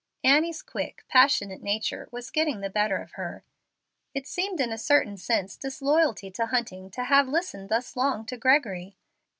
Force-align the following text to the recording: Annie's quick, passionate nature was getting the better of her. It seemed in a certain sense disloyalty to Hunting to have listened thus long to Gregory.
Annie's 0.23 0.63
quick, 0.63 1.05
passionate 1.07 1.61
nature 1.61 2.09
was 2.11 2.31
getting 2.31 2.61
the 2.61 2.71
better 2.71 2.97
of 2.97 3.11
her. 3.11 3.43
It 4.15 4.25
seemed 4.25 4.59
in 4.59 4.71
a 4.71 4.77
certain 4.79 5.15
sense 5.15 5.55
disloyalty 5.55 6.31
to 6.31 6.47
Hunting 6.47 6.89
to 6.89 7.03
have 7.03 7.27
listened 7.27 7.69
thus 7.69 7.95
long 7.95 8.25
to 8.25 8.35
Gregory. 8.35 8.97